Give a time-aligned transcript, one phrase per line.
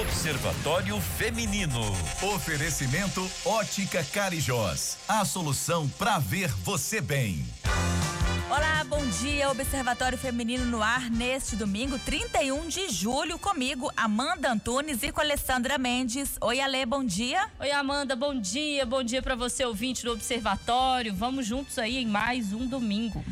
[0.00, 1.80] Observatório Feminino.
[2.22, 4.96] Oferecimento Ótica Carijós.
[5.08, 7.44] A solução para ver você bem.
[8.48, 9.50] Olá, bom dia.
[9.50, 15.76] Observatório Feminino no ar neste domingo, 31 de julho, comigo, Amanda Antunes e com Alessandra
[15.78, 16.36] Mendes.
[16.40, 17.48] Oi, Ale, bom dia.
[17.58, 18.86] Oi, Amanda, bom dia.
[18.86, 21.12] Bom dia para você, ouvinte do Observatório.
[21.12, 23.24] Vamos juntos aí em mais um domingo.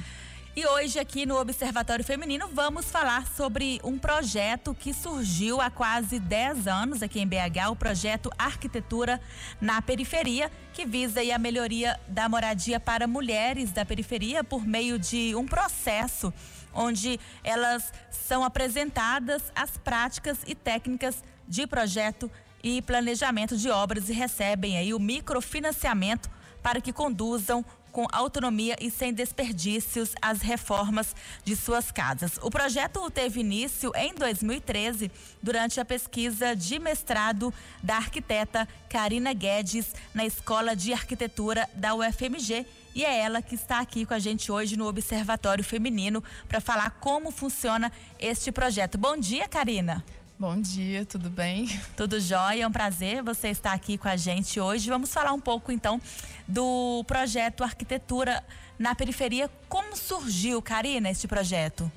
[0.59, 6.19] E hoje aqui no Observatório Feminino vamos falar sobre um projeto que surgiu há quase
[6.19, 9.21] 10 anos aqui em BH, o projeto Arquitetura
[9.61, 15.35] na Periferia, que visa a melhoria da moradia para mulheres da periferia por meio de
[15.35, 16.33] um processo
[16.73, 22.31] onde elas são apresentadas as práticas e técnicas de projeto
[22.65, 26.31] e planejamento de obras e recebem aí o microfinanciamento
[26.63, 27.63] para que conduzam
[27.97, 32.39] com autonomia e sem desperdícios as reformas de suas casas.
[32.43, 35.11] O projeto teve início em 2013
[35.43, 42.67] durante a pesquisa de mestrado da arquiteta Karina Guedes na Escola de Arquitetura da UFMG
[42.95, 46.91] e é ela que está aqui com a gente hoje no Observatório Feminino para falar
[47.01, 48.99] como funciona este projeto.
[48.99, 50.05] Bom dia, Karina.
[50.39, 51.67] Bom dia, tudo bem?
[51.97, 54.91] Tudo jóia, é um prazer você estar aqui com a gente hoje.
[54.91, 55.99] Vamos falar um pouco então
[56.47, 58.45] do projeto Arquitetura
[58.79, 59.51] na Periferia.
[59.67, 61.91] Como surgiu, Karina, este projeto?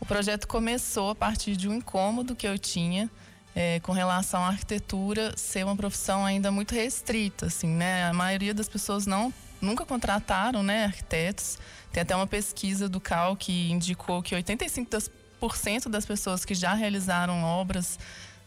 [0.00, 3.08] O projeto começou a partir de um incômodo que eu tinha
[3.54, 8.08] é, com relação à arquitetura ser uma profissão ainda muito restrita, assim, né?
[8.08, 9.32] A maioria das pessoas não
[9.62, 11.56] nunca contrataram, né, arquitetos.
[11.92, 15.08] Tem até uma pesquisa do CAL que indicou que 85 das
[15.48, 17.98] 10% das pessoas que já realizaram obras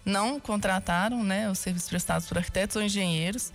[0.06, 3.52] não contrataram né, os serviços prestados por arquitetos ou engenheiros.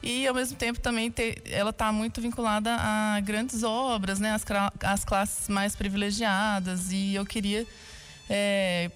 [0.00, 1.12] E, ao mesmo tempo, também
[1.46, 4.44] ela está muito vinculada a grandes obras, né, as,
[4.84, 6.92] as classes mais privilegiadas.
[6.92, 7.66] E eu queria
[8.30, 8.90] é,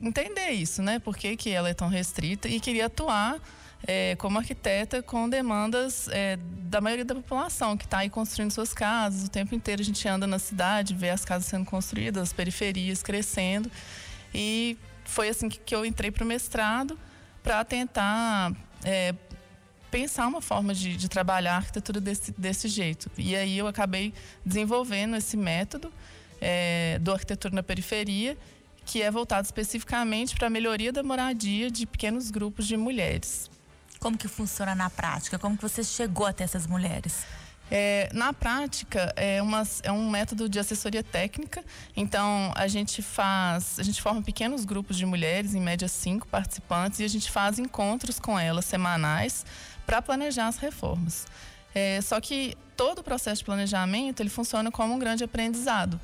[0.00, 1.00] entender isso, né?
[1.00, 3.40] Por que, que ela é tão restrita e queria atuar
[3.86, 8.72] é, como arquiteta com demandas é, da maioria da população que está aí construindo suas
[8.72, 9.26] casas.
[9.26, 13.02] O tempo inteiro a gente anda na cidade, vê as casas sendo construídas, as periferias
[13.02, 13.70] crescendo.
[14.34, 16.98] E foi assim que, que eu entrei para o mestrado
[17.42, 19.14] para tentar é,
[19.90, 23.10] pensar uma forma de, de, trabalhar a arquitetura desse, desse jeito.
[23.18, 24.14] E aí eu acabei
[24.44, 25.92] desenvolvendo esse método
[26.40, 28.36] é, do arquitetura na periferia
[28.86, 33.50] que é voltado especificamente para a melhoria da moradia de pequenos grupos de mulheres.
[34.04, 35.38] Como que funciona na prática?
[35.38, 37.24] Como que você chegou até essas mulheres?
[37.70, 41.64] É, na prática, é, uma, é um método de assessoria técnica.
[41.96, 47.00] Então, a gente faz, a gente forma pequenos grupos de mulheres, em média cinco participantes,
[47.00, 49.46] e a gente faz encontros com elas semanais
[49.86, 51.26] para planejar as reformas.
[51.74, 55.98] É, só que todo o processo de planejamento ele funciona como um grande aprendizado.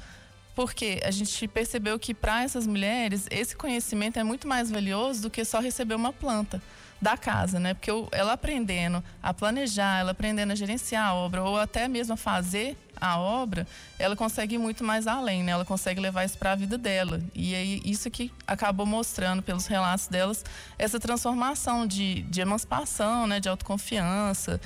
[0.54, 5.30] Porque a gente percebeu que para essas mulheres esse conhecimento é muito mais valioso do
[5.30, 6.62] que só receber uma planta
[7.00, 7.74] da casa, né?
[7.74, 12.16] Porque ela aprendendo a planejar, ela aprendendo a gerenciar a obra ou até mesmo a
[12.16, 13.66] fazer a obra,
[13.98, 15.52] ela consegue ir muito mais além, né?
[15.52, 17.22] Ela consegue levar isso para a vida dela.
[17.34, 20.44] E aí isso que acabou mostrando pelos relatos delas
[20.78, 23.40] essa transformação de, de emancipação, né?
[23.40, 24.60] De autoconfiança,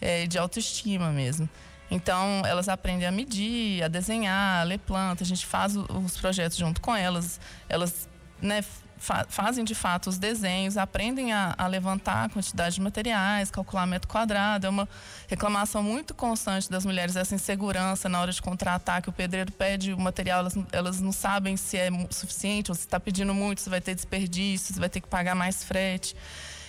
[0.00, 1.48] é, de autoestima mesmo.
[1.90, 6.56] Então, elas aprendem a medir, a desenhar, a ler planta, a gente faz os projetos
[6.56, 7.38] junto com elas,
[7.68, 8.08] elas
[8.42, 8.64] né,
[8.98, 13.86] fa fazem de fato os desenhos, aprendem a, a, levantar a quantidade de materiais, calcular
[13.86, 14.66] metro quadrado.
[14.66, 14.88] É uma
[15.28, 19.92] reclamação muito constante das mulheres, essa insegurança na hora de contratar, que o pedreiro pede
[19.92, 23.70] o material, elas, elas não sabem se é suficiente ou se está pedindo muito, se
[23.70, 26.16] vai ter desperdício, se vai ter que pagar mais frete.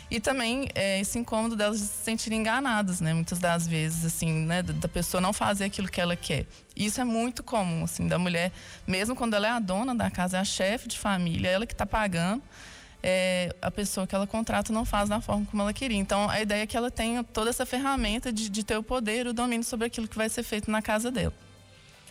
[0.09, 3.13] E também é, esse incômodo delas de se sentirem enganadas, né?
[3.13, 4.63] Muitas das vezes, assim, né?
[4.63, 6.45] Da pessoa não fazer aquilo que ela quer.
[6.75, 8.51] Isso é muito comum, assim, da mulher,
[8.85, 11.73] mesmo quando ela é a dona da casa, é a chefe de família, ela que
[11.73, 12.41] está pagando,
[13.03, 15.97] é, a pessoa que ela contrata não faz da forma como ela queria.
[15.97, 19.27] Então, a ideia é que ela tenha toda essa ferramenta de, de ter o poder,
[19.27, 21.33] o domínio sobre aquilo que vai ser feito na casa dela.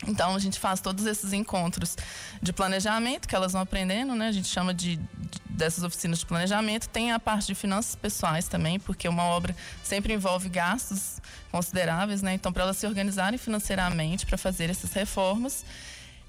[0.06, 1.96] Então a gente faz todos esses encontros
[2.42, 4.28] de planejamento que elas vão aprendendo, né?
[4.28, 6.88] A gente chama de, de, dessas oficinas de planejamento.
[6.88, 11.20] Tem a parte de finanças pessoais também, porque uma obra sempre envolve gastos
[11.50, 12.34] consideráveis, né?
[12.34, 15.64] Então para elas se organizarem financeiramente para fazer essas reformas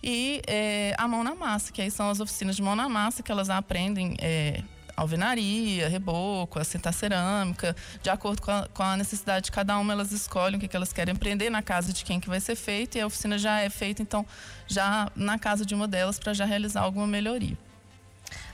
[0.02, 3.24] e é, a mão na massa, que aí são as oficinas de mão na massa
[3.24, 4.62] que elas aprendem é,
[4.98, 10.12] alvenaria, reboco, assentar cerâmica, de acordo com a, com a, necessidade de cada uma, elas
[10.12, 12.98] escolhem o que, que elas querem aprender na casa de quem que vai ser feito
[12.98, 14.26] e a oficina já é feita, então,
[14.68, 17.56] já na casa de uma delas para já realizar alguma melhoria.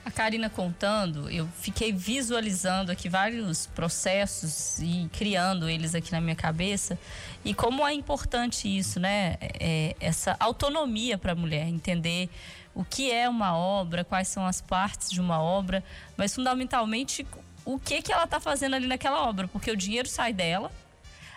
[0.05, 6.35] A Karina contando, eu fiquei visualizando aqui vários processos e criando eles aqui na minha
[6.35, 6.99] cabeça.
[7.43, 9.37] E como é importante isso, né?
[9.39, 12.29] É, essa autonomia para a mulher, entender
[12.75, 15.83] o que é uma obra, quais são as partes de uma obra,
[16.17, 17.25] mas fundamentalmente
[17.65, 20.71] o que que ela está fazendo ali naquela obra, porque o dinheiro sai dela,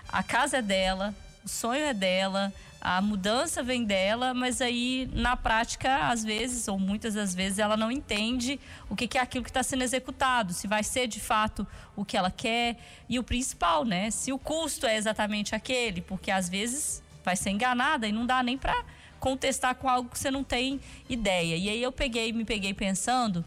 [0.09, 5.37] a casa é dela, o sonho é dela, a mudança vem dela, mas aí na
[5.37, 9.43] prática, às vezes, ou muitas das vezes, ela não entende o que, que é aquilo
[9.43, 11.67] que está sendo executado, se vai ser de fato
[11.97, 12.77] o que ela quer.
[13.09, 14.11] E o principal, né?
[14.11, 18.41] Se o custo é exatamente aquele, porque às vezes vai ser enganada e não dá
[18.43, 18.85] nem para
[19.21, 21.57] contestar com algo que você não tem ideia.
[21.57, 23.45] E aí eu peguei, me peguei pensando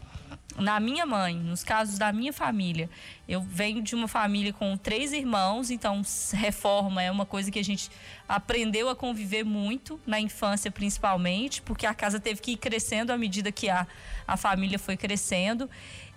[0.60, 2.90] na minha mãe, nos casos da minha família.
[3.28, 6.02] Eu venho de uma família com três irmãos, então
[6.32, 7.90] reforma é uma coisa que a gente
[8.28, 13.18] aprendeu a conviver muito, na infância principalmente, porque a casa teve que ir crescendo à
[13.18, 13.86] medida que a,
[14.26, 15.68] a família foi crescendo.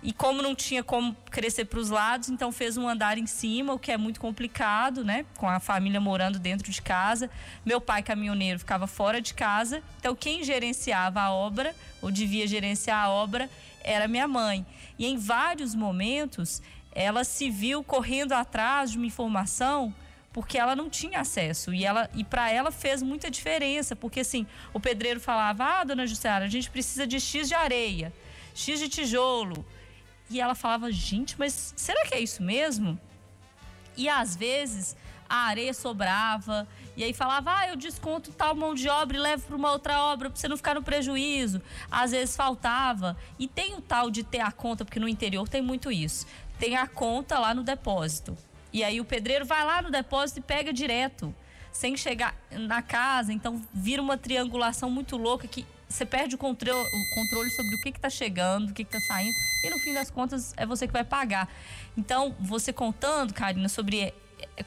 [0.04, 3.72] E como não tinha como crescer para os lados, então fez um andar em cima,
[3.72, 5.24] o que é muito complicado, né?
[5.38, 7.30] Com a família morando dentro de casa.
[7.64, 9.82] Meu pai, caminhoneiro, ficava fora de casa.
[9.98, 13.48] Então, quem gerenciava a obra, ou devia gerenciar a obra,
[13.82, 14.66] era minha mãe.
[14.98, 16.60] E em vários momentos,
[16.92, 19.94] ela se viu correndo atrás de uma informação
[20.34, 24.44] porque ela não tinha acesso e ela e para ela fez muita diferença porque assim
[24.72, 28.12] o pedreiro falava ah dona Jussiara a gente precisa de x de areia
[28.52, 29.64] x de tijolo
[30.30, 32.98] e ela falava gente mas será que é isso mesmo
[33.96, 34.96] e às vezes
[35.28, 36.66] a areia sobrava,
[36.96, 40.00] e aí falava, ah, eu desconto tal mão de obra e levo para uma outra
[40.04, 41.60] obra para você não ficar no prejuízo.
[41.90, 43.16] Às vezes faltava.
[43.38, 46.26] E tem o tal de ter a conta, porque no interior tem muito isso.
[46.58, 48.36] Tem a conta lá no depósito.
[48.72, 51.34] E aí o pedreiro vai lá no depósito e pega direto,
[51.72, 53.32] sem chegar na casa.
[53.32, 57.80] Então vira uma triangulação muito louca que você perde o controle, o controle sobre o
[57.80, 60.92] que está chegando, o que está saindo, e no fim das contas é você que
[60.92, 61.48] vai pagar.
[61.96, 64.12] Então, você contando, Karina, sobre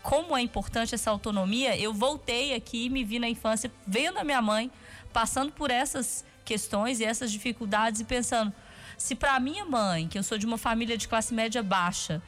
[0.01, 4.23] como é importante essa autonomia, eu voltei aqui e me vi na infância vendo a
[4.23, 4.71] minha mãe
[5.11, 8.53] passando por essas questões e essas dificuldades e pensando,
[8.97, 12.21] se para minha mãe, que eu sou de uma família de classe média baixa,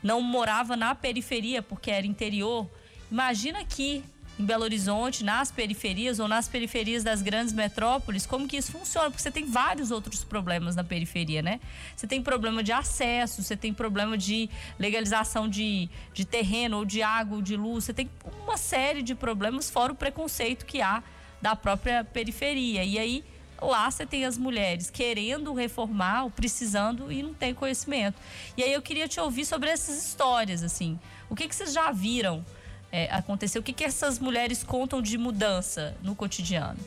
[0.00, 2.70] não morava na periferia porque era interior,
[3.10, 4.04] imagina aqui
[4.38, 9.08] em Belo Horizonte, nas periferias ou nas periferias das grandes metrópoles, como que isso funciona?
[9.10, 11.60] Porque você tem vários outros problemas na periferia, né?
[11.94, 17.02] Você tem problema de acesso, você tem problema de legalização de, de terreno, ou de
[17.02, 18.10] água, ou de luz, você tem
[18.42, 21.02] uma série de problemas, fora o preconceito que há
[21.40, 22.82] da própria periferia.
[22.82, 23.24] E aí,
[23.62, 28.16] lá você tem as mulheres querendo reformar, ou precisando e não tem conhecimento.
[28.56, 30.98] E aí eu queria te ouvir sobre essas histórias, assim.
[31.30, 32.44] O que, que vocês já viram?
[32.94, 33.58] É?
[33.58, 36.78] O que, que essas mulheres contam de mudança no cotidiano?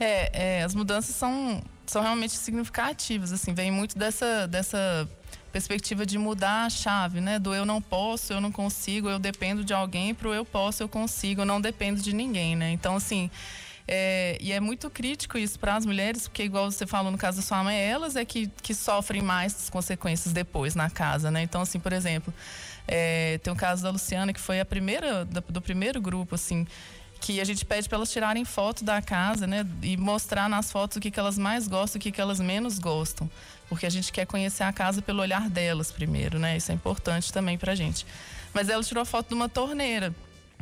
[0.00, 5.08] É, é, as mudanças são, são realmente significativas, assim, vem muito dessa, dessa
[5.52, 7.38] perspectiva de mudar a chave, né?
[7.38, 10.88] Do eu não posso, eu não consigo, eu dependo de alguém, pro eu posso, eu
[10.88, 12.72] consigo, eu não dependo de ninguém, né?
[12.72, 13.30] Então, assim,
[13.86, 17.36] é, e é muito crítico isso para as mulheres, porque igual você falou no caso
[17.36, 21.42] da sua mãe, elas é que, que sofrem mais as consequências depois na casa, né?
[21.42, 22.34] Então, assim, por exemplo,
[22.86, 26.66] é, tem o caso da Luciana, que foi a primeira, do, primeiro grupo, assim,
[27.20, 29.66] que a gente pede para elas tirarem foto da casa, né?
[29.82, 32.38] E mostrar nas fotos o que, que elas mais gostam e o que, que elas
[32.38, 33.30] menos gostam.
[33.68, 36.56] Porque a gente quer conhecer a casa pelo olhar delas primeiro, né?
[36.56, 38.06] Isso é importante também pra gente.
[38.52, 40.14] Mas ela tirou foto de uma torneira.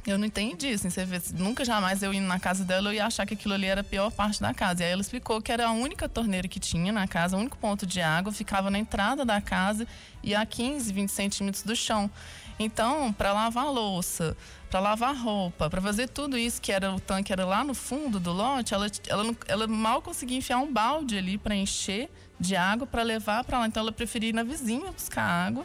[0.04, 3.06] Eu não entendi, assim, você vê, nunca jamais eu indo na casa dela eu ia
[3.06, 4.82] achar que aquilo ali era a pior parte da casa.
[4.82, 7.56] E aí ela explicou que era a única torneira que tinha na casa, o único
[7.56, 9.86] ponto de água, ficava na entrada da casa
[10.20, 12.10] e a 15, 20 centímetros do chão.
[12.58, 14.36] Então, para lavar louça,
[14.68, 18.18] para lavar roupa, para fazer tudo isso que era o tanque era lá no fundo
[18.18, 22.88] do lote, ela, ela, ela mal conseguia enfiar um balde ali para encher de água
[22.88, 23.68] para levar para lá.
[23.68, 25.64] Então, ela preferia ir na vizinha buscar água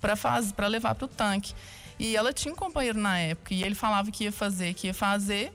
[0.00, 1.54] para levar para o tanque.
[1.98, 4.94] E ela tinha um companheiro na época e ele falava que ia fazer, que ia
[4.94, 5.52] fazer,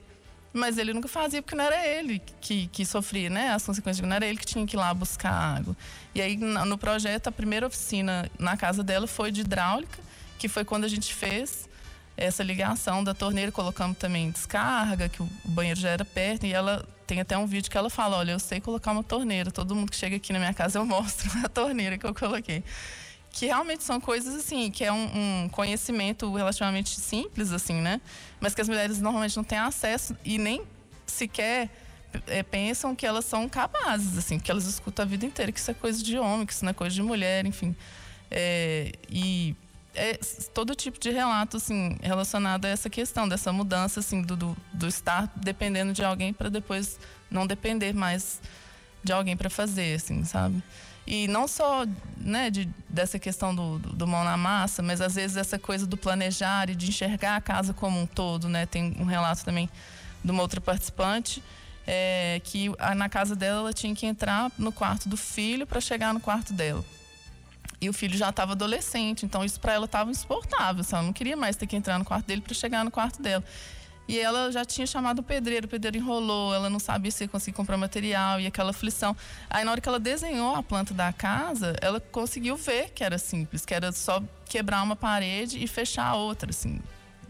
[0.53, 3.49] mas ele nunca fazia porque não era ele que, que sofria, né?
[3.51, 5.75] As consequências, não era ele que tinha que ir lá buscar água.
[6.15, 9.99] E aí, no projeto, a primeira oficina na casa dela foi de hidráulica,
[10.37, 11.69] que foi quando a gente fez
[12.17, 16.85] essa ligação da torneira, colocamos também descarga, que o banheiro já era perto, e ela
[17.07, 19.89] tem até um vídeo que ela fala, olha, eu sei colocar uma torneira, todo mundo
[19.89, 22.63] que chega aqui na minha casa eu mostro a torneira que eu coloquei
[23.31, 28.01] que realmente são coisas assim, que é um, um, conhecimento relativamente simples, assim, né?
[28.39, 30.63] Mas que as mulheres normalmente não têm acesso e nem
[31.05, 31.69] sequer
[32.27, 35.69] é, pensam que elas são capazes, assim, que elas escutam a vida inteira que isso
[35.69, 37.75] é coisa de homem, que isso não é coisa de mulher, enfim.
[38.31, 39.55] É, e
[39.93, 40.19] é
[40.53, 44.87] todo tipo de relato, assim, relacionado a essa questão, dessa mudança, assim, do, do, do
[44.87, 48.41] estar dependendo de alguém para depois não depender mais
[49.03, 50.61] de alguém para fazer, assim, sabe?
[51.09, 51.87] E não só
[52.17, 55.87] né, de, dessa questão do, do, do, mão na massa, mas às vezes essa coisa
[55.87, 58.47] do planejar e de enxergar a casa como um todo.
[58.47, 58.67] Né?
[58.67, 59.67] Tem um relato também
[60.23, 61.41] de uma outra participante
[61.87, 66.13] é, que na casa dela ela tinha que entrar no quarto do filho para chegar
[66.13, 66.85] no quarto dela.
[67.81, 70.81] E o filho já estava adolescente, então isso para ela estava insuportável.
[70.81, 73.19] Assim, ela não queria mais ter que entrar no quarto dele para chegar no quarto
[73.19, 73.43] dela.
[74.09, 77.27] E ela já tinha chamado o pedreiro, o pedreiro enrolou, ela não sabia se ia
[77.27, 79.15] conseguir comprar material e aquela aflição.
[79.47, 83.19] Aí na hora que ela desenhou a planta da casa, ela conseguiu ver que era
[83.19, 86.81] simples, que era só quebrar uma parede e fechar a outra, assim,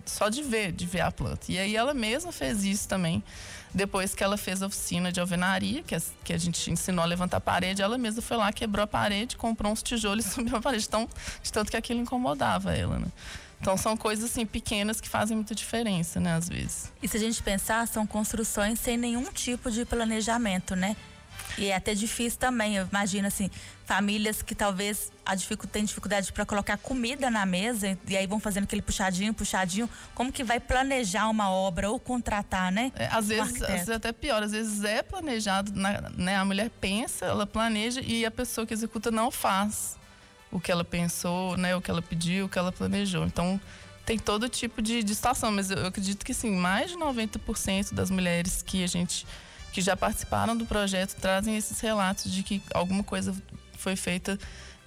[0.05, 1.51] só de ver, de ver a planta.
[1.51, 3.21] E aí ela mesma fez isso também.
[3.73, 7.05] Depois que ela fez a oficina de alvenaria, que a, que a gente ensinou a
[7.05, 10.55] levantar a parede, ela mesma foi lá, quebrou a parede, comprou uns tijolos e subiu
[10.55, 10.85] a parede.
[10.87, 11.09] Então,
[11.43, 13.07] de tanto que aquilo incomodava ela, né?
[13.61, 16.91] Então são coisas assim pequenas que fazem muita diferença, né, às vezes.
[17.01, 20.95] E se a gente pensar, são construções sem nenhum tipo de planejamento, né?
[21.57, 23.49] E é até difícil também, eu imagino assim,
[23.85, 28.39] famílias que talvez a dificuldade, têm dificuldade para colocar comida na mesa e aí vão
[28.39, 32.91] fazendo aquele puxadinho, puxadinho, como que vai planejar uma obra ou contratar, né?
[32.95, 36.37] É, às, vezes, às vezes até pior, às vezes é planejado, né?
[36.37, 39.98] A mulher pensa, ela planeja e a pessoa que executa não faz
[40.51, 41.75] o que ela pensou, né?
[41.75, 43.25] O que ela pediu, o que ela planejou.
[43.25, 43.59] Então
[44.05, 48.09] tem todo tipo de, de situação, mas eu acredito que sim, mais de 90% das
[48.09, 49.25] mulheres que a gente
[49.71, 53.35] que já participaram do projeto trazem esses relatos de que alguma coisa
[53.77, 54.37] foi feita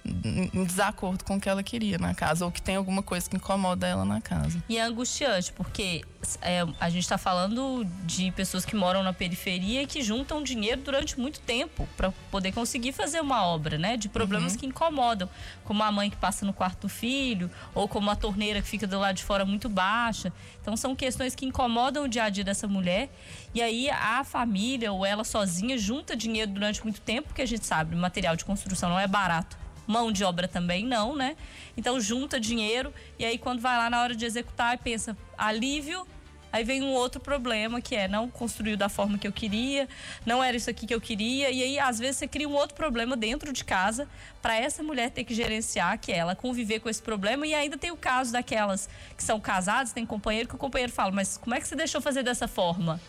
[0.05, 3.37] em desacordo com o que ela queria na casa, ou que tem alguma coisa que
[3.37, 4.61] incomoda ela na casa.
[4.67, 6.03] E é angustiante, porque
[6.41, 10.81] é, a gente está falando de pessoas que moram na periferia e que juntam dinheiro
[10.81, 13.95] durante muito tempo para poder conseguir fazer uma obra, né?
[13.95, 14.59] De problemas uhum.
[14.59, 15.29] que incomodam,
[15.63, 18.85] como a mãe que passa no quarto do filho, ou como a torneira que fica
[18.85, 20.33] do lado de fora muito baixa.
[20.61, 23.09] Então são questões que incomodam o dia a dia dessa mulher.
[23.53, 27.65] E aí a família ou ela sozinha junta dinheiro durante muito tempo, porque a gente
[27.65, 31.35] sabe, material de construção não é barato mão de obra também não, né?
[31.75, 36.07] Então junta dinheiro e aí quando vai lá na hora de executar pensa alívio,
[36.51, 39.87] aí vem um outro problema que é não construiu da forma que eu queria,
[40.25, 42.75] não era isso aqui que eu queria e aí às vezes você cria um outro
[42.75, 44.07] problema dentro de casa
[44.41, 47.77] para essa mulher ter que gerenciar, que é ela conviver com esse problema e ainda
[47.77, 48.87] tem o caso daquelas
[49.17, 51.99] que são casadas, tem companheiro que o companheiro fala, mas como é que você deixou
[51.99, 52.99] fazer dessa forma?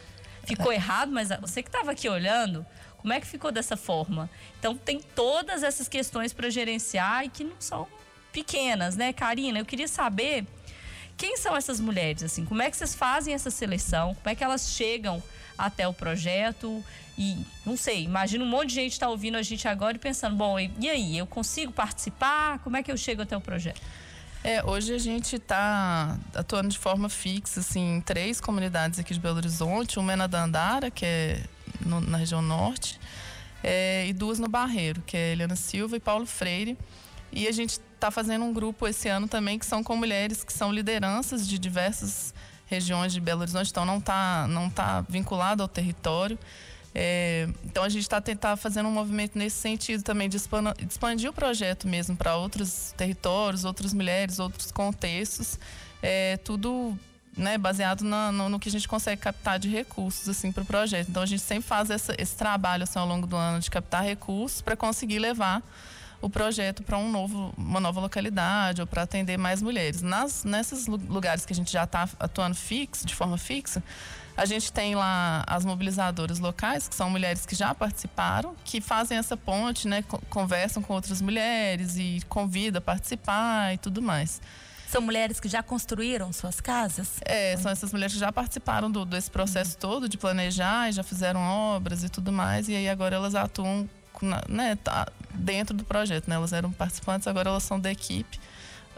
[0.45, 2.67] Ficou errado, mas você que estava aqui olhando,
[3.05, 4.31] como é que ficou dessa forma?
[4.59, 7.87] Então tem todas essas questões para gerenciar e que não são
[8.33, 9.59] pequenas, né, Karina?
[9.59, 10.47] Eu queria saber
[11.15, 14.15] quem são essas mulheres, assim, como é que vocês fazem essa seleção?
[14.15, 15.23] Como é que elas chegam
[15.59, 16.83] até o projeto?
[17.19, 20.35] E não sei, imagina um monte de gente está ouvindo a gente agora e pensando,
[20.35, 22.59] bom, e aí, eu consigo participar?
[22.61, 23.83] Como é que eu chego até o projeto?
[24.43, 29.21] É, hoje a gente está atuando de forma fixa, assim, em três comunidades aqui de
[29.21, 29.99] Belo Horizonte.
[29.99, 31.43] Uma é na Dandara, que é
[31.85, 33.01] no, na região norte,
[33.63, 36.77] é, e duas no Barreiro, que é Helena Silva e Paulo Freire.
[37.33, 40.53] E a gente está fazendo um grupo esse ano também que são com mulheres que
[40.53, 42.35] são lideranças de diversas
[42.67, 46.39] regiões de Belo Horizonte, então não está não tá vinculado ao território.
[46.95, 51.33] É, então a gente está tentando fazer um movimento nesse sentido também de expandir o
[51.33, 55.59] projeto mesmo para outros territórios, outras mulheres, outros contextos,
[56.01, 56.97] é, tudo
[57.37, 60.67] né, baseado no, no, no, que a gente consegue captar de recursos assim para o
[60.67, 61.09] projeto.
[61.09, 64.05] Então a gente sempre faz essa, esse trabalho assim, ao longo do ano de captar
[64.05, 65.63] recursos para conseguir levar
[66.21, 70.01] o projeto para um novo, uma nova localidade ou para atender mais mulheres.
[70.01, 73.83] Nas, nesses lugares que a gente já está atuando fixo, de forma fixa,
[74.37, 79.19] a gente tem lá as mobilizadoras locais, que são mulheres que já participaram, que fazem
[79.19, 84.41] essa ponte, né, conversam com outras mulheres e convida a participar e tudo mais.
[84.89, 87.15] São mulheres que já construíram suas casas?
[87.23, 91.03] É, são essas mulheres que já participaram do, desse processo todo de planejar e já
[91.03, 92.69] fizeram obras e tudo mais.
[92.69, 93.89] E aí agora elas atuam
[94.49, 96.29] né, tá dentro do projeto.
[96.29, 96.37] Né?
[96.37, 98.39] Elas eram participantes, agora elas são da equipe.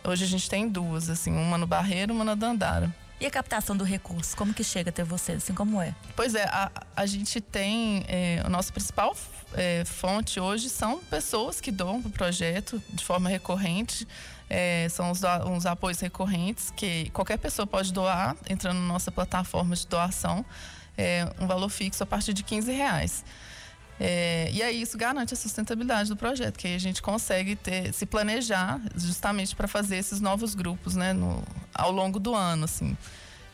[0.04, 2.94] Hoje a gente tem duas, assim, uma no Barreiro uma na Dandara.
[3.18, 5.94] E a captação do recurso, como que chega até vocês, assim como é?
[6.14, 9.16] Pois é, a, a gente tem, é, o nosso principal
[9.54, 14.06] é, fonte hoje são pessoas que doam para o projeto de forma recorrente.
[14.48, 19.86] É, são uns apoios recorrentes que qualquer pessoa pode doar, entrando na nossa plataforma de
[19.86, 20.44] doação,
[20.96, 23.24] é, um valor fixo a partir de 15 reais.
[23.98, 27.92] É, e aí isso garante a sustentabilidade do projeto, que aí a gente consegue ter,
[27.92, 31.42] se planejar justamente para fazer esses novos grupos né, no,
[31.74, 32.64] ao longo do ano.
[32.64, 32.96] Assim.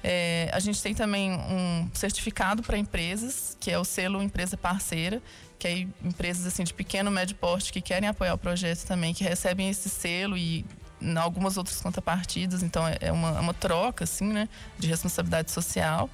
[0.02, 5.22] É, a gente tem também um certificado para empresas, que é o selo Empresa Parceira,
[5.58, 9.22] que aí empresas assim de pequeno médio porte que querem apoiar o projeto também, que
[9.22, 10.64] recebem esse selo e
[11.16, 16.08] algumas outras contrapartidas, então é, é uma, é uma troca assim, né, de responsabilidade social.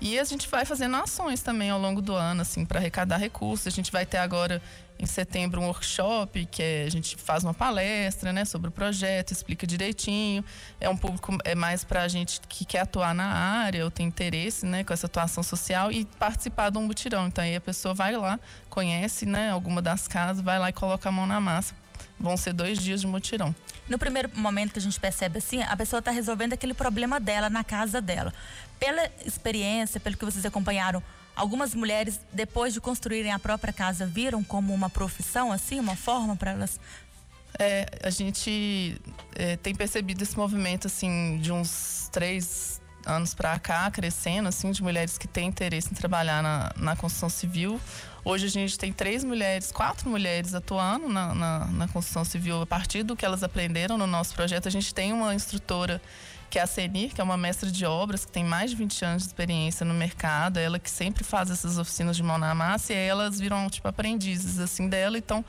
[0.00, 3.66] E a gente vai fazendo ações também ao longo do ano, assim, para arrecadar recursos.
[3.66, 4.62] A gente vai ter agora
[4.96, 9.32] em setembro um workshop que é, a gente faz uma palestra, né, sobre o projeto,
[9.32, 10.44] explica direitinho.
[10.80, 14.06] É um público é mais para a gente que quer atuar na área ou tem
[14.06, 17.26] interesse, né, com essa atuação social e participar de um mutirão.
[17.26, 18.38] Então aí a pessoa vai lá,
[18.68, 21.74] conhece, né, alguma das casas, vai lá e coloca a mão na massa.
[22.20, 23.54] Vão ser dois dias de mutirão.
[23.88, 27.48] No primeiro momento que a gente percebe assim, a pessoa está resolvendo aquele problema dela
[27.48, 28.32] na casa dela.
[28.78, 31.02] Pela experiência, pelo que vocês acompanharam,
[31.34, 36.36] algumas mulheres, depois de construírem a própria casa, viram como uma profissão, assim, uma forma
[36.36, 36.80] para elas
[37.58, 39.00] é, a gente
[39.34, 44.82] é, tem percebido esse movimento assim de uns três anos para cá crescendo assim de
[44.82, 47.80] mulheres que têm interesse em trabalhar na, na construção civil
[48.24, 52.66] Hoje a gente tem três mulheres, quatro mulheres atuando na, na, na construção civil a
[52.66, 54.66] partir do que elas aprenderam no nosso projeto.
[54.66, 56.00] A gente tem uma instrutora
[56.50, 59.04] que é a Senir, que é uma mestra de obras, que tem mais de 20
[59.04, 62.92] anos de experiência no mercado, ela que sempre faz essas oficinas de mão na massa,
[62.92, 65.44] e elas viram, tipo, aprendizes, assim, dela, então,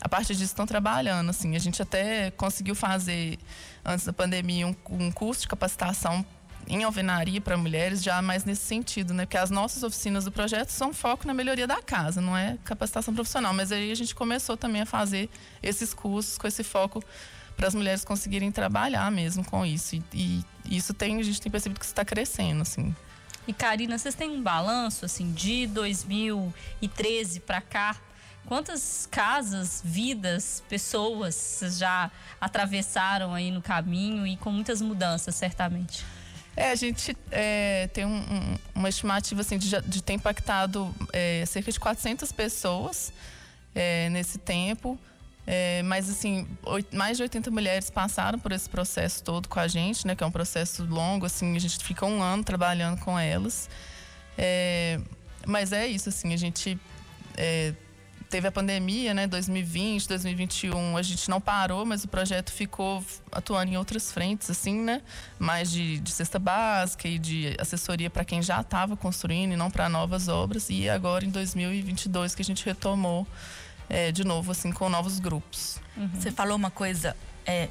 [0.00, 1.56] a partir disso, estão trabalhando, assim.
[1.56, 3.38] A gente até conseguiu fazer,
[3.84, 6.24] antes da pandemia, um, um curso de capacitação
[6.68, 9.24] em alvenaria para mulheres já mais nesse sentido, né?
[9.24, 13.14] Porque as nossas oficinas do projeto são foco na melhoria da casa, não é capacitação
[13.14, 13.52] profissional.
[13.52, 15.28] Mas aí a gente começou também a fazer
[15.62, 17.02] esses cursos com esse foco
[17.56, 19.96] para as mulheres conseguirem trabalhar mesmo com isso.
[19.96, 20.44] E, e
[20.76, 22.94] isso tem, a gente tem percebido que está crescendo, assim.
[23.46, 27.96] E Karina, vocês têm um balanço assim de 2013 para cá?
[28.46, 36.04] Quantas casas, vidas, pessoas vocês já atravessaram aí no caminho e com muitas mudanças, certamente?
[36.56, 41.44] É, a gente é, tem um, um, uma estimativa assim, de, de ter impactado é,
[41.46, 43.12] cerca de 400 pessoas
[43.74, 44.98] é, nesse tempo.
[45.46, 49.68] É, mas assim, oito, mais de 80 mulheres passaram por esse processo todo com a
[49.68, 50.14] gente, né?
[50.14, 53.68] Que é um processo longo, assim, a gente fica um ano trabalhando com elas.
[54.38, 54.98] É,
[55.46, 56.78] mas é isso, assim, a gente
[57.36, 57.74] é,
[58.34, 63.00] teve a pandemia, né, 2020, 2021, a gente não parou, mas o projeto ficou
[63.30, 65.02] atuando em outras frentes, assim, né,
[65.38, 69.70] mais de, de cesta básica e de assessoria para quem já estava construindo e não
[69.70, 70.68] para novas obras.
[70.68, 73.24] E agora em 2022 que a gente retomou
[73.88, 75.78] é, de novo, assim, com novos grupos.
[75.96, 76.10] Uhum.
[76.14, 77.68] Você falou uma coisa é,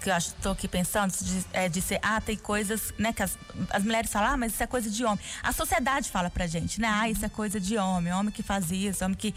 [0.00, 3.38] que eu estou aqui pensando, de, é, de ser, ah, tem coisas, né, que as,
[3.70, 5.18] as mulheres falam, ah, mas isso é coisa de homem.
[5.42, 8.70] A sociedade fala pra gente, né, ah, isso é coisa de homem, homem que faz
[8.70, 9.34] isso, homem que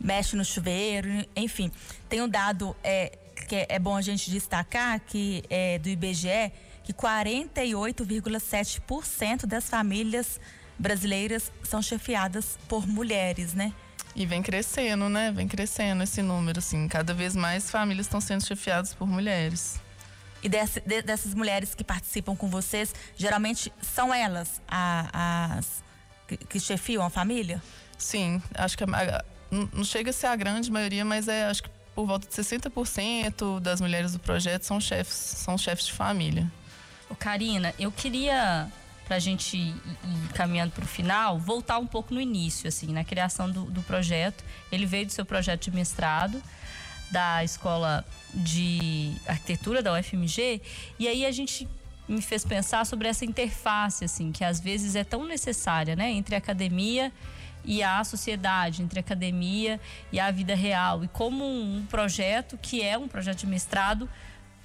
[0.00, 1.70] mexe no chuveiro, enfim.
[2.08, 6.52] Tem um dado é, que é bom a gente destacar, que é do IBGE,
[6.84, 10.40] que 48,7% das famílias
[10.78, 13.74] brasileiras são chefiadas por mulheres, né?
[14.14, 15.32] E vem crescendo, né?
[15.32, 16.88] Vem crescendo esse número, assim.
[16.88, 19.80] Cada vez mais famílias estão sendo chefiadas por mulheres.
[20.42, 25.82] E desse, de, dessas mulheres que participam com vocês, geralmente são elas a, as
[26.28, 27.62] que, que chefiam a família?
[27.96, 31.70] Sim, acho que a, não chega a ser a grande maioria, mas é acho que
[31.94, 36.50] por volta de 60% das mulheres do projeto são chefes, são chefes de família.
[37.10, 38.70] Ô Karina, eu queria
[39.04, 39.74] para a gente ir
[40.34, 44.44] caminhando para o final, voltar um pouco no início, assim, na criação do, do projeto.
[44.70, 46.42] Ele veio do seu projeto de mestrado
[47.10, 50.60] da Escola de Arquitetura da UFMG,
[50.98, 51.66] e aí a gente
[52.08, 56.34] me fez pensar sobre essa interface, assim, que às vezes é tão necessária, né, entre
[56.34, 57.12] a academia
[57.64, 59.78] e a sociedade, entre a academia
[60.10, 61.04] e a vida real.
[61.04, 64.08] E como um projeto que é um projeto de mestrado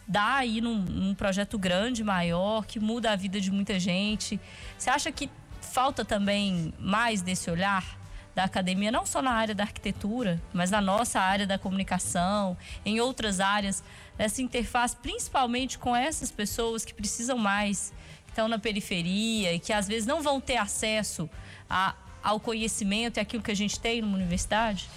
[0.08, 4.39] dá aí num, num projeto grande, maior, que muda a vida de muita gente.
[4.77, 5.29] Você acha que
[5.62, 8.03] falta também mais desse olhar
[8.36, 13.00] da academia, não só na área da arquitetura, mas na nossa área da comunicação, em
[13.00, 13.84] outras áreas,
[14.17, 17.93] essa interface, principalmente com essas pessoas que precisam mais,
[18.26, 21.30] que estão na periferia e que às vezes não vão ter acesso
[21.69, 24.89] a, ao conhecimento e aquilo que a gente tem numa universidade?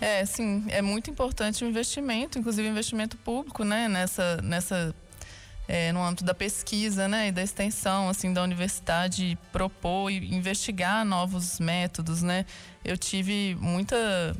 [0.00, 4.94] É, sim, é muito importante o investimento, inclusive o investimento público, né, nessa, nessa
[5.72, 11.02] é, no âmbito da pesquisa, né, e da extensão, assim, da universidade propor e investigar
[11.02, 12.44] novos métodos, né.
[12.84, 14.36] Eu tive muita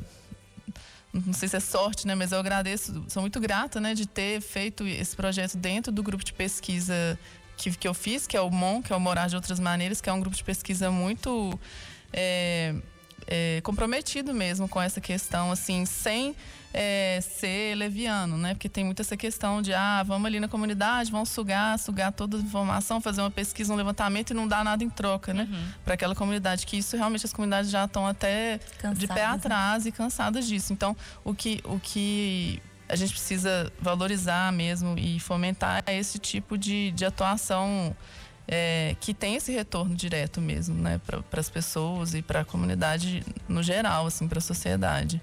[1.11, 4.41] não sei se é sorte, né, mas eu agradeço, sou muito grata, né, de ter
[4.41, 7.17] feito esse projeto dentro do grupo de pesquisa
[7.57, 9.99] que, que eu fiz, que é o MON, que é o Morar de Outras Maneiras,
[9.99, 11.59] que é um grupo de pesquisa muito
[12.11, 12.75] é,
[13.27, 16.35] é, comprometido mesmo com essa questão, assim, sem
[16.73, 18.53] é, ser leviano, né?
[18.55, 22.37] Porque tem muito essa questão de, ah, vamos ali na comunidade, vamos sugar, sugar toda
[22.37, 25.47] a informação, fazer uma pesquisa, um levantamento e não dar nada em troca, né?
[25.49, 25.65] Uhum.
[25.85, 29.25] Para aquela comunidade, que isso realmente as comunidades já estão até cansadas, de pé né?
[29.25, 29.89] atrás né?
[29.89, 30.73] e cansadas disso.
[30.73, 32.59] Então, o que, o que
[32.89, 37.95] a gente precisa valorizar mesmo e fomentar é esse tipo de, de atuação
[38.47, 43.23] é, que tem esse retorno direto mesmo, né, para as pessoas e para a comunidade
[43.47, 45.21] no geral, assim, para a sociedade.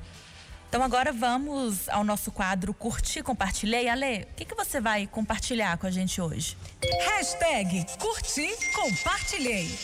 [0.68, 3.88] Então agora vamos ao nosso quadro Curti, Compartilhei.
[3.88, 6.56] Ale, o que, que você vai compartilhar com a gente hoje?
[7.06, 9.76] Hashtag Curti, Compartilhei.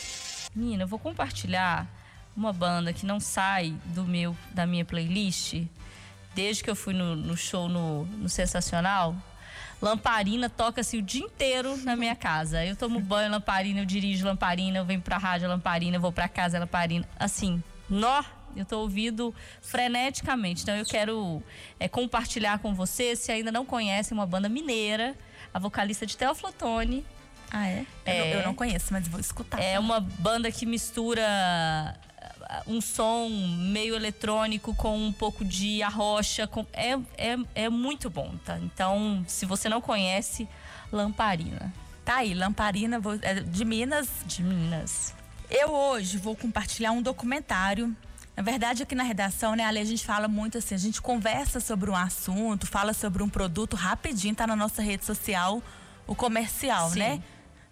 [0.55, 1.89] Nina, eu vou compartilhar
[2.37, 5.65] uma banda que não sai do meu da minha playlist
[6.37, 9.17] desde que eu fui no, no show no, no Sensacional.
[9.81, 12.65] Lamparina toca-se o dia inteiro na minha casa.
[12.65, 16.29] Eu tomo banho lamparina, eu dirijo lamparina, eu venho pra rádio lamparina, eu vou pra
[16.29, 17.07] casa lamparina.
[17.19, 18.25] Assim, nó,
[18.57, 20.63] eu tô ouvindo freneticamente.
[20.63, 21.43] Então eu quero
[21.79, 25.15] é, compartilhar com você, se ainda não conhece, uma banda mineira,
[25.53, 27.05] a vocalista de Teoflotone.
[27.51, 27.87] Ah, é?
[28.05, 29.61] é eu, não, eu não conheço, mas vou escutar.
[29.61, 31.95] É uma banda que mistura
[32.67, 36.47] um som meio eletrônico com um pouco de arrocha.
[36.47, 38.59] Com, é, é, é muito bom, tá?
[38.59, 40.49] Então, se você não conhece,
[40.93, 41.73] Lamparina.
[42.05, 44.09] Tá aí, Lamparina é de Minas.
[44.25, 45.15] De Minas.
[45.51, 47.95] Eu hoje vou compartilhar um documentário.
[48.37, 51.59] Na verdade, aqui na redação, né, Ali, a gente fala muito assim, a gente conversa
[51.59, 55.63] sobre um assunto, fala sobre um produto rapidinho, tá na nossa rede social,
[56.07, 56.99] o comercial, Sim.
[56.99, 57.23] né?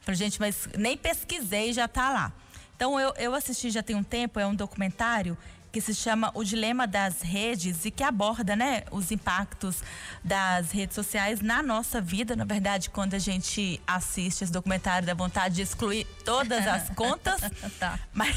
[0.05, 2.33] Pra gente, mas nem pesquisei, já tá lá.
[2.77, 5.37] Então eu, eu assisti já tem um tempo, é um documentário
[5.75, 9.83] que se chama O Dilema das Redes e que aborda, né, os impactos
[10.23, 12.37] das redes sociais na nossa vida.
[12.37, 17.41] Na verdade, quando a gente assiste esse documentário, dá vontade de excluir todas as contas,
[17.81, 17.99] tá.
[18.13, 18.37] mas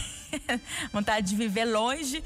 [0.92, 2.24] vontade de viver longe.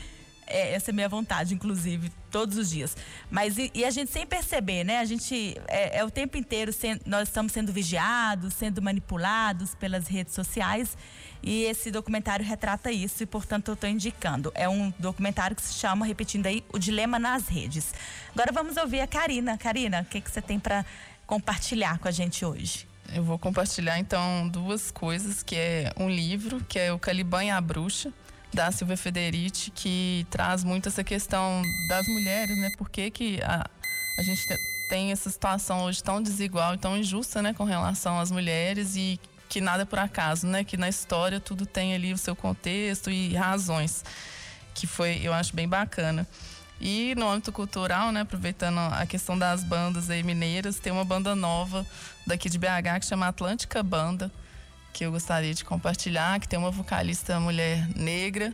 [0.47, 2.95] É, essa é a minha vontade, inclusive, todos os dias.
[3.30, 4.99] Mas e, e a gente sem perceber, né?
[4.99, 10.08] A gente é, é o tempo inteiro sendo, nós estamos sendo vigiados, sendo manipulados pelas
[10.08, 10.97] redes sociais.
[11.43, 14.51] E esse documentário retrata isso e, portanto, eu estou indicando.
[14.54, 17.93] É um documentário que se chama, repetindo aí, O Dilema nas Redes.
[18.34, 19.58] Agora vamos ouvir a Karina.
[19.58, 20.86] Karina, o que, que você tem para
[21.25, 22.88] compartilhar com a gente hoje?
[23.13, 27.49] Eu vou compartilhar então duas coisas, que é um livro, que é o Caliban e
[27.49, 28.13] a Bruxa,
[28.53, 32.71] da Silvia Federici, que traz muito essa questão das mulheres, né?
[32.77, 33.65] Por que, que a,
[34.17, 34.41] a gente
[34.89, 39.17] tem essa situação hoje tão desigual e tão injusta, né, com relação às mulheres e
[39.47, 40.63] que nada é por acaso, né?
[40.63, 44.03] Que na história tudo tem ali o seu contexto e razões,
[44.73, 46.27] que foi, eu acho, bem bacana.
[46.79, 51.35] E no âmbito cultural, né, aproveitando a questão das bandas aí mineiras, tem uma banda
[51.35, 51.85] nova
[52.25, 54.31] daqui de BH que chama Atlântica Banda,
[54.93, 58.54] que eu gostaria de compartilhar, que tem uma vocalista mulher negra,